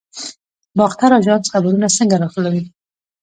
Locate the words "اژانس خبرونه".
1.19-1.87